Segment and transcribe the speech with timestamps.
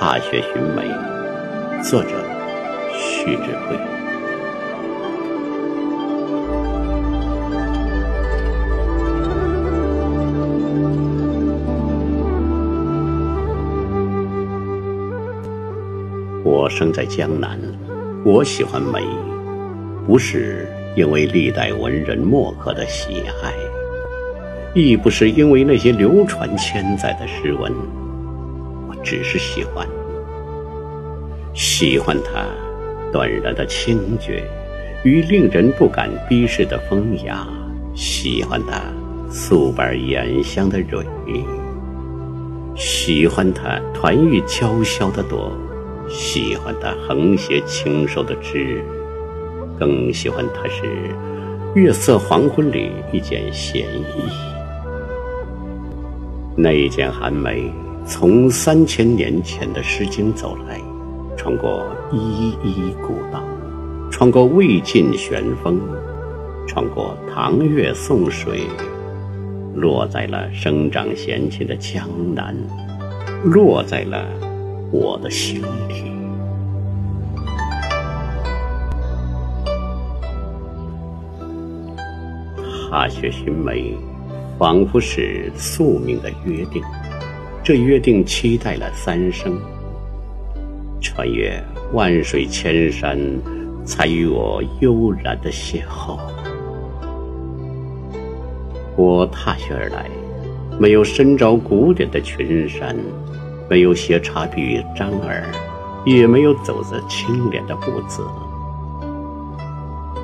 [0.00, 0.82] 踏雪寻梅，
[1.82, 2.08] 作者
[2.94, 3.76] 徐志辉。
[16.42, 17.60] 我生在江南，
[18.24, 19.02] 我喜欢梅，
[20.06, 23.52] 不是因为历代文人墨客的喜爱，
[24.74, 27.70] 亦不是因为那些流传千载的诗文。
[29.02, 29.86] 只是喜欢，
[31.54, 32.44] 喜欢它
[33.12, 34.44] 断然的清绝
[35.04, 37.46] 与令人不敢逼视的风雅，
[37.94, 38.80] 喜欢它
[39.30, 41.04] 素白眼香的蕊，
[42.76, 45.50] 喜欢它团玉娇羞的朵，
[46.08, 48.82] 喜欢它横斜清瘦的枝，
[49.78, 50.84] 更喜欢它是
[51.74, 54.22] 月色黄昏里一件闲衣，
[56.56, 57.72] 那一件寒梅。
[58.10, 60.80] 从三千年前的《诗经》走来，
[61.36, 63.40] 穿过依依古道，
[64.10, 65.80] 穿过魏晋玄风，
[66.66, 68.62] 穿过唐月宋水，
[69.76, 72.52] 落在了生长闲情的江南，
[73.44, 74.26] 落在了
[74.90, 76.10] 我的心里。
[82.90, 83.96] 踏雪寻梅，
[84.58, 86.82] 仿佛是宿命的约定。
[87.70, 89.56] 这约定期待了三生，
[91.00, 91.56] 穿越
[91.92, 93.16] 万水千山，
[93.84, 96.18] 才与我悠然的邂逅。
[98.96, 100.10] 我踏雪而来，
[100.80, 102.96] 没有深着古典的群山，
[103.68, 105.44] 没有携茶笔张耳，
[106.04, 108.20] 也没有走着清廉的步子。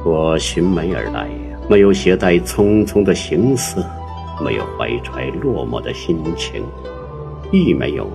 [0.04, 1.28] 我寻梅而来，
[1.70, 3.86] 没有携带匆匆的行色，
[4.44, 6.64] 没有怀揣落寞的心情。
[7.52, 8.10] 亦没有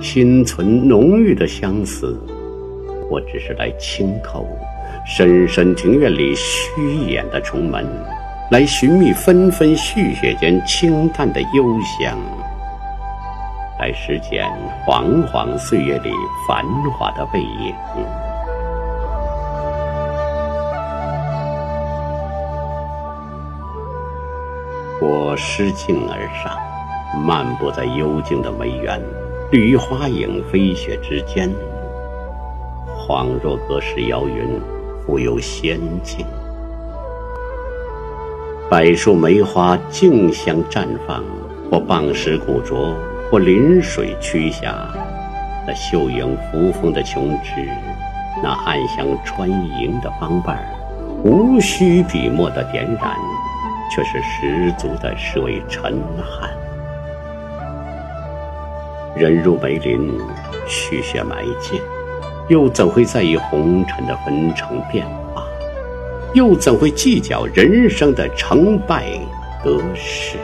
[0.00, 2.18] 心存浓郁的相思，
[3.10, 4.44] 我只是来轻叩
[5.06, 7.86] 深深庭院里虚掩的重门，
[8.50, 11.64] 来寻觅纷纷絮雪间清淡的幽
[11.98, 12.18] 香，
[13.78, 14.46] 来拾捡
[14.86, 16.10] 煌煌岁月里
[16.46, 17.74] 繁华的背影。
[25.00, 26.73] 我失敬而上。
[27.22, 29.00] 漫步在幽静的梅园，
[29.50, 31.50] 绿花影飞雪之间，
[32.96, 34.60] 恍若隔世遥云，
[35.04, 36.26] 复有仙境。
[38.70, 41.22] 柏树梅花竞相绽放，
[41.70, 42.94] 或傍石古拙，
[43.30, 44.88] 或临水曲下。
[45.66, 47.68] 那秀影扶风的琼枝，
[48.42, 50.58] 那暗香穿营的芳瓣
[51.22, 53.16] 无需笔墨的点染，
[53.94, 56.50] 却是十足的是为尘汉。
[59.16, 60.10] 人入梅林，
[60.66, 61.80] 续雪埋剑，
[62.48, 65.46] 又怎会在意红尘的纷呈变化？
[66.34, 69.04] 又怎会计较人生的成败
[69.62, 70.36] 得失？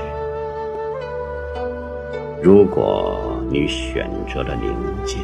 [2.40, 4.72] 如果你选择了宁
[5.04, 5.18] 静，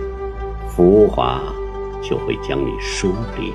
[0.68, 1.40] 浮华
[2.02, 3.54] 就会将你疏离。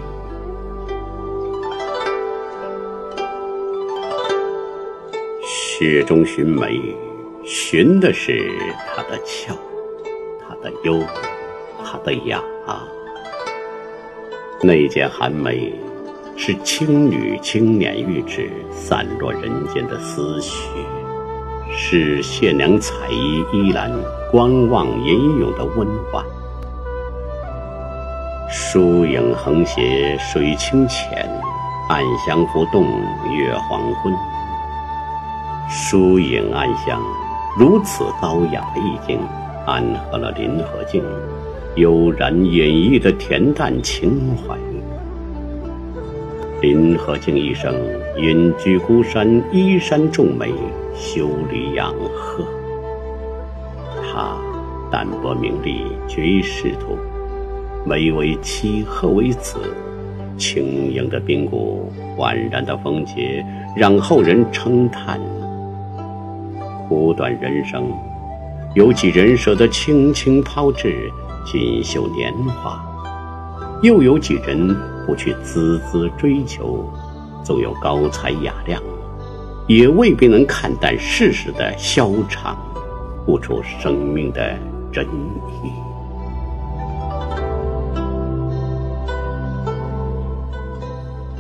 [5.44, 6.80] 雪中寻梅，
[7.44, 8.52] 寻的是
[8.96, 9.54] 它的俏。
[10.62, 11.04] 的幽，
[11.84, 12.42] 它的雅。
[14.64, 15.74] 那件寒梅，
[16.38, 20.70] 是青女青年玉指散落人间的思绪，
[21.72, 23.92] 是谢娘彩衣依然
[24.32, 26.24] 观望吟咏的温婉。
[28.52, 31.28] 疏影横斜水清浅，
[31.90, 32.86] 暗香浮动
[33.34, 34.14] 月黄昏。
[35.68, 37.02] 疏影暗香，
[37.58, 39.20] 如此高雅的意境。
[39.66, 41.04] 暗合了林和靖
[41.76, 44.58] 悠然隐逸的恬淡情怀。
[46.62, 47.74] 林和靖一生
[48.18, 50.52] 隐居孤山，依山种梅，
[50.94, 52.46] 修篱养鹤。
[54.04, 54.36] 他
[54.92, 56.98] 淡泊名利，绝仕途。
[57.84, 59.58] 梅为妻，鹤为子。
[60.38, 63.46] 轻盈的髌骨，宛然的风节，
[63.76, 65.20] 让后人称叹。
[66.88, 67.92] 苦短人生。
[68.74, 71.12] 有几人舍得轻轻抛掷
[71.46, 72.82] 锦绣年华？
[73.82, 74.74] 又有几人
[75.06, 76.90] 不去孜孜追求？
[77.44, 78.82] 纵有高才雅量，
[79.68, 82.58] 也未必能看淡世事的消长，
[83.28, 84.58] 悟出生命的
[84.90, 85.72] 真意。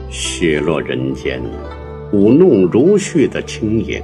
[0.09, 1.41] 雪落人间，
[2.11, 4.03] 舞弄如絮的轻影。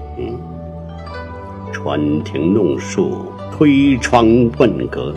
[1.87, 3.15] 穿庭弄树，
[3.49, 5.15] 推窗问阁。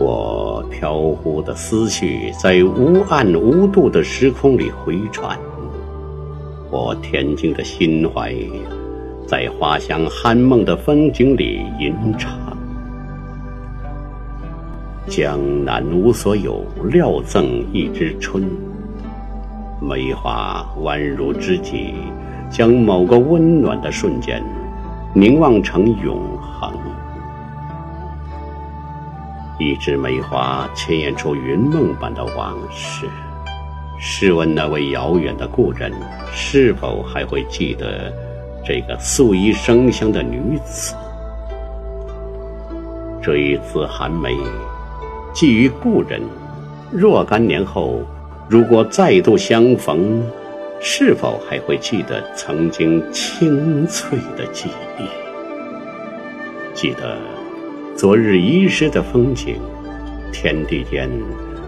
[0.00, 5.38] 我飘忽的思绪在无岸无度的时空里回转，
[6.72, 8.34] 我恬静的心怀
[9.28, 12.36] 在花香酣梦的风景里吟唱。
[15.06, 18.42] 江南无所有，料赠一枝春。
[19.82, 21.94] 梅花宛如知己，
[22.48, 24.40] 将某个温暖的瞬间
[25.12, 26.72] 凝望成永恒。
[29.58, 33.08] 一枝梅花牵引出云梦般的往事，
[33.98, 35.92] 试问那位遥远的故人，
[36.32, 38.12] 是否还会记得
[38.64, 40.94] 这个素衣生香的女子？
[43.20, 44.36] 追思寒梅，
[45.32, 46.20] 寄于故人。
[46.90, 48.00] 若干年后，
[48.52, 50.22] 如果再度相逢，
[50.78, 54.68] 是否还会记得曾经清脆的记
[54.98, 55.04] 忆？
[56.74, 57.16] 记得。
[57.96, 59.56] 昨日遗失的风景，
[60.34, 61.08] 天地间，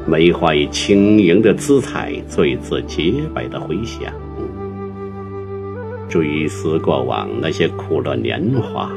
[0.06, 4.12] 梅花以轻盈的姿态，最自洁白的回响。
[6.06, 8.92] 追思过往那些苦乐年华，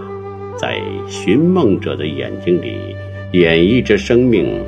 [0.58, 2.94] 在寻梦者的眼睛里，
[3.32, 4.62] 演绎着生命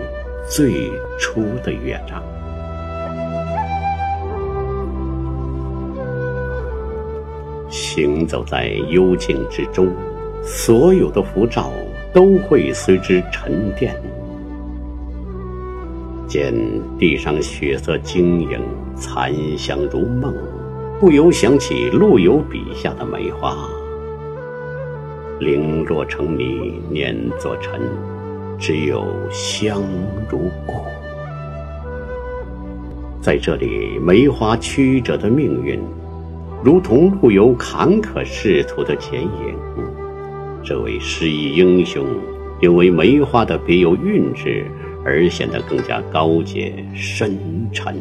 [0.49, 0.71] 最
[1.19, 2.23] 初的乐章。
[7.99, 9.87] 行走在幽静之中，
[10.41, 11.69] 所有的浮躁。
[12.11, 13.95] 都会随之沉淀。
[16.27, 16.51] 见
[16.97, 18.59] 地上血色晶莹，
[18.95, 20.33] 残香如梦，
[20.99, 23.55] 不由想起陆游笔下的梅花。
[25.39, 27.79] 零落成泥碾作尘，
[28.57, 29.83] 只有香
[30.27, 30.73] 如故。
[33.21, 35.79] 在这里，梅花曲折的命运，
[36.61, 39.29] 如同陆游坎坷仕途的剪影。
[40.61, 42.05] 这位诗意英雄，
[42.61, 44.65] 因为梅花的别有韵致
[45.05, 47.39] 而显得更加高洁深
[47.71, 47.95] 沉。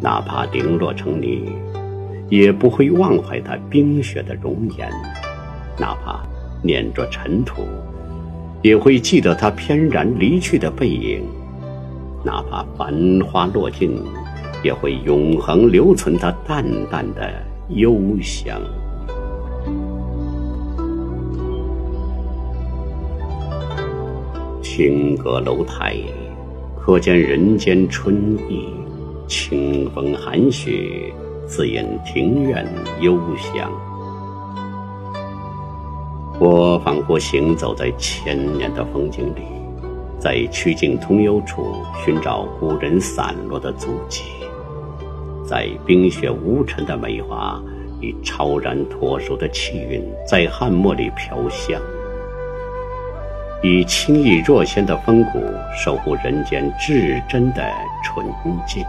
[0.00, 1.50] 哪怕零落成泥，
[2.28, 4.86] 也不会忘怀他冰雪的容颜；
[5.78, 6.20] 哪怕
[6.62, 7.62] 碾着尘土，
[8.60, 11.22] 也会记得他翩然离去的背影；
[12.22, 12.92] 哪怕繁
[13.24, 13.96] 花落尽，
[14.62, 17.32] 也会永恒留存它淡淡的
[17.68, 18.60] 幽香。
[24.62, 25.96] 青阁楼台，
[26.80, 28.68] 可见人间春意；
[29.26, 31.12] 清风寒雪，
[31.46, 32.66] 自引庭院
[33.00, 33.70] 幽香。
[36.40, 39.42] 我仿佛行走在千年的风景里，
[40.18, 44.22] 在曲径通幽处寻找古人散落的足迹，
[45.52, 47.60] 在冰雪无尘的梅花
[48.00, 51.78] 以超然脱俗的气韵，在汉墨里飘香。
[53.62, 55.38] 以清逸若仙的风骨
[55.76, 57.62] 守护人间至真的
[58.02, 58.26] 纯
[58.66, 58.82] 净，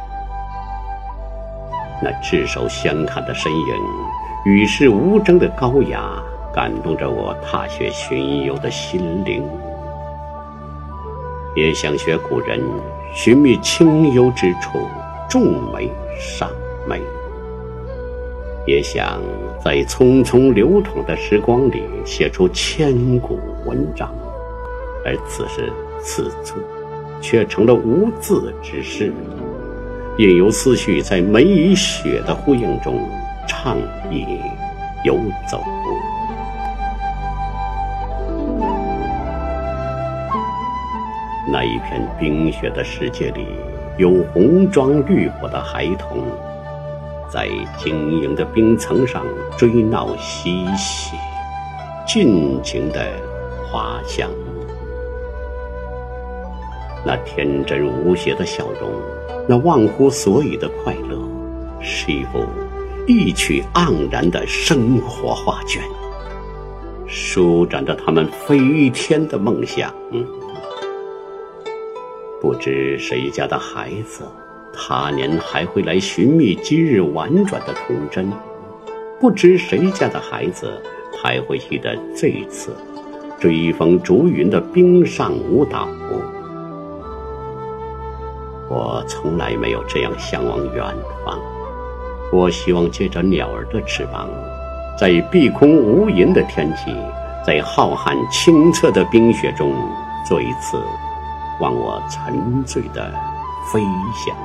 [2.02, 3.68] 那炙手相看的身影，
[4.46, 6.14] 与世无争的高雅，
[6.54, 9.44] 感动着我踏雪巡游的心灵。
[11.58, 12.62] 也想学古人，
[13.14, 14.88] 寻觅清幽之处，
[15.30, 16.50] 种梅赏
[16.88, 17.02] 梅。
[18.66, 19.22] 也想
[19.64, 24.10] 在匆匆流淌的时光里，写出千古文章。
[25.06, 25.70] 而此时
[26.02, 26.60] 此处，
[27.20, 29.12] 却成了无字之诗，
[30.18, 33.06] 任由思绪在梅与雪的呼应中
[33.46, 33.78] 畅
[34.10, 34.26] 意
[35.04, 35.62] 游走。
[41.52, 43.46] 那一片冰雪的世界里，
[43.98, 46.24] 有红妆绿裹的孩童，
[47.30, 47.48] 在
[47.78, 49.24] 晶莹的冰层上
[49.56, 51.16] 追闹嬉戏，
[52.08, 53.06] 尽情的
[53.72, 54.28] 滑翔。
[57.06, 58.90] 那天真无邪的笑容，
[59.48, 61.20] 那忘乎所以的快乐，
[61.80, 62.46] 是一幅
[63.06, 65.84] 意趣盎然的生活画卷，
[67.06, 69.94] 舒展着他们飞天的梦想。
[72.44, 74.26] 不知谁家的孩子，
[74.74, 78.30] 他年还会来寻觅今日婉转的童真？
[79.18, 80.70] 不知谁家的孩子，
[81.24, 82.76] 还会记得这一次
[83.40, 85.88] 追风逐云的冰上舞蹈？
[88.70, 90.86] 我从来没有这样向往远
[91.26, 91.40] 方。
[92.34, 94.28] 我希望借着鸟儿的翅膀，
[95.00, 96.94] 在碧空无垠的天际，
[97.48, 99.74] 在浩瀚清澈的冰雪中，
[100.28, 100.78] 做一次
[101.60, 103.14] 忘我沉醉的
[103.72, 103.82] 飞
[104.14, 104.36] 翔。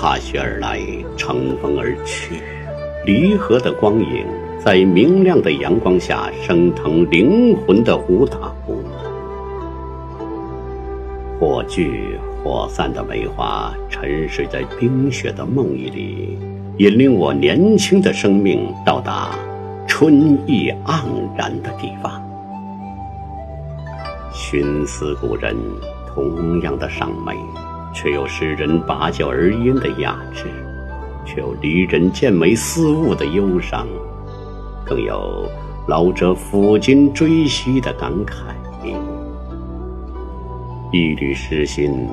[0.00, 0.80] 踏雪而来，
[1.16, 2.40] 乘风而去，
[3.04, 4.26] 离合的光影。
[4.60, 8.52] 在明亮的阳光下升腾灵魂的舞蹈。
[11.38, 16.36] 或聚或散的梅花，沉睡在冰雪的梦呓里，
[16.78, 19.30] 引领我年轻的生命到达
[19.88, 21.02] 春意盎
[21.36, 22.22] 然的地方。
[24.32, 25.56] 寻思故人，
[26.06, 27.34] 同样的尚美，
[27.92, 30.44] 却有诗人把酒而吟的雅致，
[31.24, 33.88] 却有离人见美思物的忧伤，
[34.86, 35.50] 更有
[35.88, 38.44] 老者抚今追昔的感慨。
[40.92, 42.06] 一缕诗心，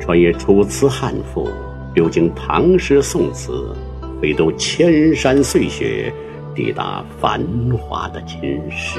[0.00, 1.48] 穿越楚辞汉赋，
[1.94, 3.76] 流经唐诗宋词，
[4.20, 6.12] 飞渡千山碎雪，
[6.58, 7.40] 抵达繁
[7.78, 8.98] 华的今世。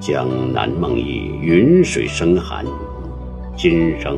[0.00, 2.64] 江南梦已，云水生寒。
[3.54, 4.16] 今生，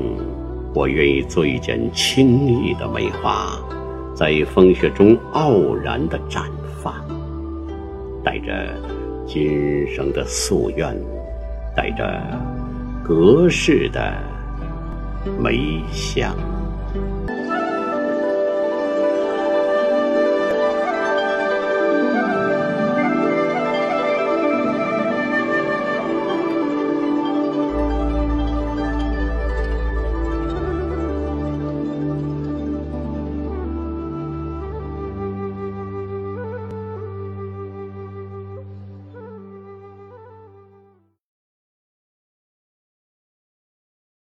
[0.72, 3.58] 我愿意做一剪轻逸的梅花，
[4.14, 6.44] 在风雪中傲然的绽
[6.80, 6.94] 放，
[8.22, 8.68] 带着
[9.26, 10.96] 今生的夙愿，
[11.74, 12.22] 带着。
[13.02, 14.14] 隔世的
[15.42, 16.32] 梅香。